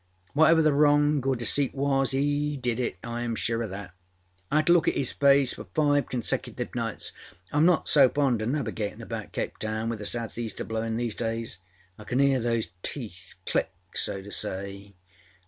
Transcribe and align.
Whatever 0.33 0.63
the 0.63 0.73
wrong 0.73 1.23
or 1.27 1.35
deceit 1.35 1.75
was, 1.75 2.09
he 2.09 2.57
did 2.57 2.79
it, 2.79 2.99
Iâm 3.03 3.37
sure 3.37 3.59
oâ 3.59 3.69
that. 3.69 3.93
I 4.49 4.59
âad 4.59 4.65
to 4.65 4.73
look 4.73 4.87
at 4.87 4.95
âis 4.95 5.13
face 5.13 5.53
for 5.53 5.65
five 5.75 6.07
consecutive 6.07 6.73
nights. 6.73 7.11
Iâm 7.53 7.65
not 7.65 7.87
so 7.87 8.09
fond 8.09 8.41
oâ 8.41 8.49
navigatinâ 8.49 8.99
about 9.03 9.31
Cape 9.31 9.59
Town 9.59 9.89
with 9.89 10.01
a 10.01 10.05
South 10.07 10.39
Easter 10.39 10.65
blowinâ 10.65 10.97
these 10.97 11.13
days. 11.13 11.59
I 11.99 12.03
can 12.05 12.17
hear 12.17 12.39
those 12.39 12.69
teeth 12.81 13.35
click, 13.45 13.73
so 13.93 14.23
to 14.23 14.31
say. 14.31 14.95